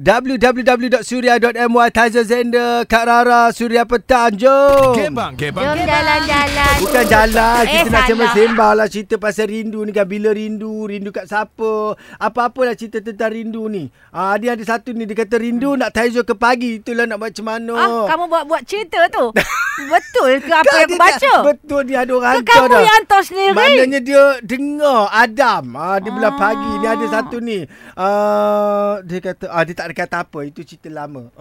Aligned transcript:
www.surya.my 0.00 1.88
Taza 1.92 2.24
Zender 2.24 2.88
Kak 2.88 3.04
Rara 3.04 3.52
Surya 3.52 3.84
Petang 3.84 4.32
Jom 4.32 4.96
Gebang, 4.96 5.36
gebang, 5.36 5.60
Jom 5.60 5.76
jalan-jalan. 5.76 6.74
Bukan 6.80 7.04
jalan 7.04 7.60
Eh, 7.60 7.84
Kita 7.84 7.84
nak 7.84 7.92
salah. 7.92 8.06
sembang-sembang 8.08 8.72
lah 8.74 8.86
Cerita 8.88 9.20
pasal 9.20 9.52
rindu 9.52 9.84
ni 9.84 9.92
kan 9.92 10.08
Bila 10.08 10.32
rindu 10.32 10.88
Rindu 10.88 11.12
kat 11.12 11.28
siapa 11.28 11.92
Apa-apalah 12.16 12.72
cerita 12.72 13.04
tentang 13.04 13.28
rindu 13.28 13.68
ni 13.68 13.92
ah, 14.10 14.40
Dia 14.40 14.56
ada 14.56 14.64
satu 14.64 14.96
ni 14.96 15.04
Dia 15.04 15.20
kata 15.20 15.36
rindu 15.36 15.76
nak 15.76 15.92
Taizo 15.92 16.24
ke 16.24 16.32
pagi 16.32 16.80
Itulah 16.80 17.04
nak 17.04 17.20
macam 17.20 17.44
mana 17.44 17.74
Ah, 17.76 18.08
kamu 18.08 18.24
buat-buat 18.26 18.62
cerita 18.64 19.04
tu. 19.12 19.36
Betul 19.82 20.28
ke 20.38 20.50
apa 20.50 20.66
Kan 20.66 20.78
yang 20.78 20.88
dia 20.88 20.98
baca? 20.98 21.18
tak- 21.32 21.44
Betul 21.46 21.80
dia 21.84 21.98
ada 22.00 22.12
orang 22.12 22.34
Ke 22.36 22.50
kamu 22.50 22.74
yang 22.76 22.94
hantar 22.94 23.20
sendiri? 23.22 23.54
Maknanya 23.54 24.00
dia 24.00 24.22
dengar 24.40 25.00
Adam. 25.08 25.64
Ah, 25.72 25.96
dia 25.96 26.10
bilang 26.10 26.34
Ah. 26.34 26.40
pagi 26.40 26.70
ni 26.74 26.86
ada 26.86 27.06
satu 27.06 27.36
ni. 27.38 27.58
Uh, 27.94 28.92
dia 29.02 29.18
kata 29.20 29.44
ah 29.46 29.62
dia 29.62 29.72
tak 29.72 29.86
ada 29.86 29.94
kata 29.96 30.16
apa. 30.22 30.38
Itu 30.42 30.60
cerita 30.60 30.88
lama. 30.88 31.30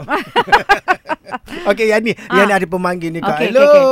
Okey 1.70 1.86
yang 1.88 2.02
ni, 2.02 2.14
Ah. 2.26 2.36
yang 2.36 2.46
ni 2.46 2.56
ada 2.56 2.66
pemanggil 2.66 3.10
ni 3.10 3.20
Kak. 3.20 3.36
Okey, 3.36 3.48
Hello. 3.48 3.62
okey, 3.64 3.84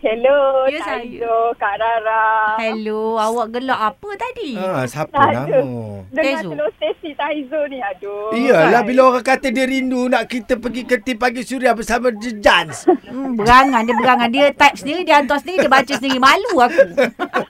Hello, 0.00 0.64
Ya, 0.64 0.80
ya. 0.80 0.96
Taizo, 0.96 1.36
Kak 1.54 1.76
Rara. 1.76 2.56
Hello, 2.56 3.20
awak 3.20 3.52
gelak 3.52 3.76
apa 3.76 4.08
tadi? 4.16 4.56
Ah, 4.56 4.80
siapa 4.82 5.12
Tak 5.12 5.28
nama? 5.44 5.60
Dengar 6.08 6.40
Taizo. 6.40 6.48
telur 6.50 6.70
stesi 6.72 7.10
Taizo 7.12 7.60
ni, 7.68 7.78
aduh. 7.78 8.32
Iyalah 8.32 8.80
bila 8.80 9.00
orang 9.06 9.20
kata 9.22 9.52
dia 9.52 9.68
rindu 9.68 10.08
nak 10.08 10.24
kita 10.24 10.56
pergi 10.56 10.82
ke 10.82 10.96
tim 10.98 11.14
pagi 11.14 11.44
suria 11.44 11.76
bersama 11.76 12.08
The 12.08 12.32
Jans. 12.34 12.88
Hmm, 13.04 13.36
berangan, 13.36 13.84
dia 13.84 13.92
berangan. 13.94 14.28
Dia 14.30 14.48
type 14.50 14.72
sendiri, 14.74 15.04
dia 15.04 15.20
hantar 15.20 15.36
sendiri, 15.36 15.58
dia 15.60 15.70
baca 15.70 15.92
sendiri. 15.92 16.16
Malu 16.16 16.52
aku. 16.56 16.80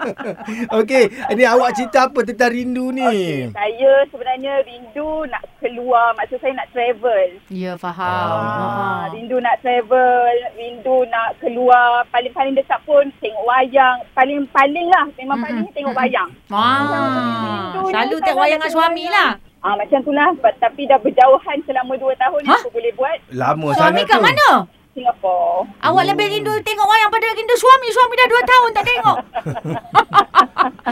Okey, 0.80 1.04
ni 1.30 1.44
awak 1.44 1.70
cerita 1.72 2.10
apa 2.10 2.20
tentang 2.24 2.50
rindu 2.50 2.90
ni? 2.90 3.46
Saya 3.46 3.92
sebenarnya 4.10 4.58
rindu 4.62 5.22
nak 5.28 5.46
keluar, 5.60 6.18
maksud 6.18 6.42
saya 6.42 6.50
nak 6.52 6.66
travel. 6.70 7.30
Ya, 7.46 7.78
faham. 7.78 8.02
Ah, 8.02 8.50
Ah. 8.50 9.02
rindu 9.12 9.38
nak 9.38 9.62
travel, 9.62 10.34
rindu 10.52 11.06
nak 11.06 11.38
keluar. 11.38 12.02
Paling-paling 12.40 12.56
dekat 12.56 12.80
pun 12.88 13.04
tengok 13.20 13.44
wayang. 13.44 13.96
Paling-paling 14.16 14.86
lah, 14.88 15.04
memang 15.12 15.36
Mm-mm. 15.36 15.44
paling 15.60 15.72
tengok 15.76 15.92
wayang. 15.92 16.30
Ah, 16.48 17.68
Rindu 17.76 17.92
selalu 17.92 18.16
tengok 18.18 18.40
wayang 18.40 18.56
dengan 18.56 18.72
suami 18.72 19.04
lah. 19.12 19.30
Ah 19.60 19.76
macam 19.76 20.00
tu 20.00 20.08
lah. 20.10 20.32
But- 20.40 20.56
Tapi 20.56 20.88
dah 20.88 20.96
berjauhan 20.96 21.60
selama 21.68 21.92
2 21.94 22.16
tahun 22.16 22.40
ni 22.40 22.48
Hah? 22.48 22.56
apa 22.56 22.68
boleh 22.72 22.92
buat? 22.96 23.16
Lama 23.30 23.66
Suami 23.70 23.76
sangat 23.76 24.08
kat 24.08 24.16
tu. 24.16 24.24
mana? 24.24 24.48
Singapore. 24.90 25.68
Awak 25.84 26.04
lebih 26.08 26.26
rindu 26.32 26.52
tengok 26.64 26.86
wayang 26.88 27.10
pada 27.10 27.26
rindu 27.30 27.54
suami. 27.54 27.88
Suami 27.90 28.14
dah 28.16 28.26
2 28.26 28.40
tahun 28.46 28.70
tak 28.72 28.84
tengok. 28.88 29.18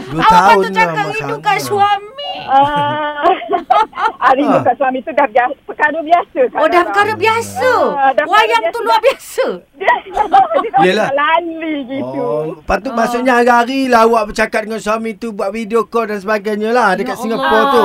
Dua 0.05 0.21
Awak 0.21 0.29
tahun 0.31 0.53
patut 0.55 0.71
cakap 0.71 0.93
lama 0.95 1.09
rindu 1.11 1.33
sangat. 1.33 1.47
kat 1.49 1.57
suami. 1.59 2.33
Ah, 2.45 3.25
ah, 4.19 4.31
rindu 4.31 4.51
Ah. 4.51 4.63
kat 4.63 4.75
suami 4.75 4.99
tu 4.99 5.11
dah 5.11 5.25
biasa, 5.25 5.55
perkara 5.63 5.99
biasa. 5.99 6.39
Oh, 6.53 6.67
dah 6.67 6.81
perkara 6.83 7.13
biasa. 7.15 7.71
Ah, 7.93 8.11
dah 8.11 8.25
Wayang 8.25 8.63
tu 8.69 8.79
luar 8.81 8.99
biasa. 8.99 9.45
Dia, 9.75 9.93
dia 10.75 10.83
Yelah. 10.83 11.09
lali 11.11 11.75
gitu. 11.87 12.19
Oh, 12.19 12.57
patut 12.63 12.91
Ah. 12.91 12.97
maksudnya 12.97 13.33
hari-hari 13.35 13.85
lah 13.85 14.03
awak 14.03 14.29
bercakap 14.29 14.63
dengan 14.63 14.79
suami 14.79 15.13
tu 15.13 15.31
buat 15.31 15.49
video 15.49 15.85
call 15.85 16.07
dan 16.07 16.17
sebagainya 16.17 16.69
lah 16.69 16.93
dekat 16.93 17.13
Ya 17.13 17.21
Singapura 17.21 17.61
tu. 17.69 17.83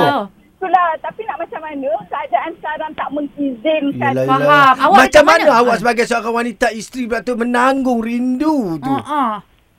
Itulah, 0.55 0.87
tapi 0.97 1.21
nak 1.23 1.37
macam 1.37 1.61
mana 1.61 1.89
keadaan 2.07 2.51
sekarang 2.55 2.91
tak 2.91 3.09
mengizinkan. 3.11 4.11
Yelah, 4.11 4.25
Faham. 4.25 4.41
yelah. 4.41 4.69
Awak 4.75 4.97
Macam 4.97 5.23
mana, 5.23 5.43
mana? 5.43 5.59
awak 5.59 5.75
sebagai 5.77 6.03
seorang 6.03 6.33
wanita 6.35 6.67
isteri 6.71 7.03
pula 7.05 7.21
tu 7.21 7.33
menanggung 7.35 8.01
rindu 8.01 8.57
tu? 8.79 8.89
Uh, 8.89 9.03
uh. 9.03 9.31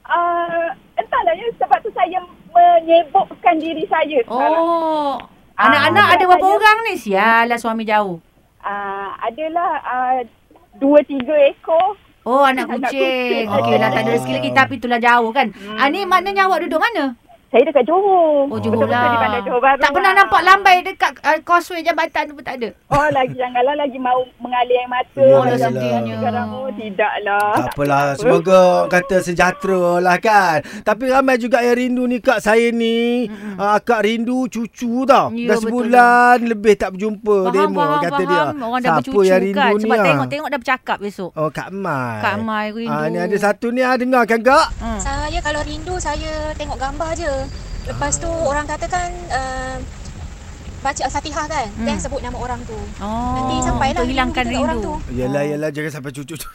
Uh, 0.07 0.67
entahlah 0.95 1.35
ya, 1.35 1.47
sebab 1.59 1.79
tu 1.81 1.91
saya 1.91 2.23
menyebukkan 2.49 3.55
diri 3.57 3.83
saya 3.87 4.19
sekarang. 4.23 4.63
Oh. 4.63 5.19
Ah, 5.57 5.67
Anak-anak 5.67 6.07
ada 6.07 6.15
saya- 6.15 6.29
berapa 6.29 6.47
orang 6.47 6.79
ni? 6.85 6.95
Sialah 6.95 7.57
suami 7.57 7.83
jauh. 7.83 8.21
Uh, 8.61 9.09
adalah 9.21 9.71
uh, 9.81 10.19
dua 10.77 11.01
tiga 11.03 11.33
ekor. 11.47 11.97
Oh 12.23 12.43
anak 12.43 12.67
Anak 12.73 12.91
kucing. 12.91 13.47
kucing. 13.47 13.47
Okey 13.49 13.77
lah 13.77 13.89
tak 13.89 14.03
ada 14.03 14.11
rezeki 14.13 14.33
lagi 14.35 14.51
tapi 14.53 14.73
itulah 14.77 14.99
jauh 14.99 15.31
kan. 15.31 15.47
Hmm. 15.49 15.79
Ah 15.79 15.89
ni 15.89 16.03
maknanya 16.03 16.45
awak 16.45 16.61
duduk 16.61 16.77
mana? 16.77 17.15
Saya 17.57 17.73
dekat 17.73 17.89
Johor. 17.89 18.53
Oh 18.53 18.61
Johor 18.61 18.85
Betul-betul 18.85 18.85
di 18.85 19.17
bandar 19.17 19.33
lah. 19.33 19.41
Johor 19.41 19.61
Baru 19.65 19.81
Tak 19.81 19.91
pernah 19.97 20.13
lah. 20.13 20.21
nampak 20.21 20.41
lambai 20.45 20.77
dekat 20.85 21.13
uh, 21.25 21.39
causeway 21.41 21.81
jambatan 21.81 22.23
tu 22.29 22.35
pun 22.37 22.45
tak 22.45 22.55
ada. 22.61 22.69
Oh 22.93 23.09
lagi 23.09 23.33
janganlah 23.41 23.75
lagi 23.81 23.97
mau 23.97 24.21
mengalir 24.37 24.77
air 24.77 24.89
mata. 24.93 25.25
Macam 25.25 25.57
yalah. 25.73 26.05
tu 26.05 26.13
Sekarang 26.13 26.49
oh 26.53 26.69
tidaklah. 26.77 27.49
Tak 27.57 27.69
apalah, 27.73 28.05
semoga 28.13 28.61
kata 28.93 29.17
sejahtera 29.25 30.05
lah 30.05 30.21
kan. 30.21 30.61
Tapi 30.85 31.05
ramai 31.09 31.41
juga 31.41 31.65
yang 31.65 31.81
rindu 31.81 32.05
ni 32.05 32.21
kak 32.21 32.45
saya 32.45 32.69
ni. 32.69 33.25
Uh, 33.57 33.81
kak 33.81 34.05
rindu 34.05 34.45
cucu 34.53 35.09
tau. 35.09 35.33
Ya, 35.33 35.49
dah 35.49 35.57
betul. 35.57 35.65
sebulan 35.65 36.37
lebih 36.45 36.75
tak 36.77 36.93
berjumpa 36.93 37.37
Faham, 37.41 37.55
demo 37.57 37.81
faham, 37.81 38.01
kata 38.05 38.13
faham. 38.13 38.29
dia. 38.29 38.43
Orang 38.69 38.81
dah 38.85 38.91
Siapa 38.93 39.01
bercucu 39.01 39.21
yang 39.25 39.41
rindu 39.41 39.57
kan. 39.57 39.73
ni 39.73 39.81
Sebab 39.81 39.97
ah? 39.97 40.05
tengok-tengok 40.05 40.49
dah 40.53 40.61
bercakap 40.61 40.99
besok. 41.01 41.31
Oh 41.33 41.49
Kak 41.49 41.73
Mai. 41.73 42.21
Kak 42.21 42.37
Mai 42.37 42.67
rindu. 42.69 42.93
Ah, 42.93 43.09
ni 43.09 43.17
ada 43.17 43.37
satu 43.41 43.73
ni 43.73 43.81
ah, 43.81 43.97
dengar 43.97 44.29
kan 44.29 44.45
kak? 44.45 44.67
Hmm. 44.77 45.01
Saya 45.01 45.41
kalau 45.41 45.65
rindu 45.65 45.97
saya 45.97 46.53
tengok 46.53 46.77
gambar 46.77 47.17
je. 47.17 47.33
Lepas 47.85 48.13
tu 48.17 48.27
orang 48.27 48.65
katakan 48.65 49.09
uh, 49.29 49.77
baca 50.81 51.03
Al-Fatihah 51.03 51.47
kan. 51.47 51.67
Hmm. 51.73 51.85
Then 51.85 51.99
sebut 51.99 52.21
nama 52.21 52.35
orang 52.35 52.61
tu. 52.63 52.75
Oh, 52.99 53.35
Nanti 53.37 53.55
sampailah 53.61 54.01
untuk 54.01 54.11
hilangkan 54.11 54.45
rindu 54.45 54.53
kat 54.53 54.65
orang 54.65 54.79
rindu. 54.79 54.93
tu. 54.93 54.95
Yelah, 55.13 55.43
Oh. 55.43 55.49
yelah. 55.49 55.69
Jangan 55.71 55.93
sampai 55.93 56.11
cucu 56.11 56.35
tu. 56.35 56.49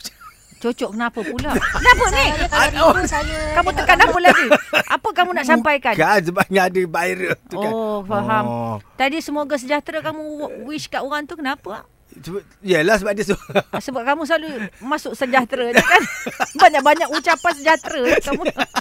Cocok 0.61 0.89
kenapa 0.93 1.19
pula? 1.19 1.57
Kenapa 1.73 2.05
ni? 2.11 2.25
Saya 2.45 2.69
rindu 2.69 3.01
saya 3.09 3.37
Kamu 3.51 3.69
tekan 3.73 3.97
apa 3.97 4.19
lagi? 4.21 4.45
Apa 4.85 5.09
kamu 5.11 5.31
nak 5.33 5.45
sampaikan? 5.47 5.93
Kan 5.95 6.21
sebabnya 6.21 6.69
ada 6.69 6.77
viral 6.79 7.33
tu 7.49 7.55
kan. 7.57 7.71
Oh, 7.71 8.05
faham. 8.05 8.43
Oh. 8.45 8.75
Tadi 8.93 9.17
semoga 9.19 9.57
sejahtera 9.57 10.05
kamu 10.05 10.21
wish 10.63 10.85
kat 10.85 11.01
orang 11.01 11.25
tu 11.25 11.33
kenapa? 11.33 11.81
Sebab- 12.13 12.45
Yelah 12.61 12.93
sebab 12.93 13.09
dia 13.11 13.33
Ah, 13.71 13.81
Sebab 13.81 14.05
kamu 14.05 14.21
selalu 14.21 14.49
masuk 14.83 15.15
sejahtera 15.15 15.71
je 15.71 15.81
kan. 15.81 16.01
Banyak-banyak 16.61 17.09
ucapan 17.09 17.53
sejahtera 17.55 18.01
kamu. 18.21 18.43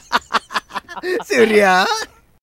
Surya. 1.25 1.87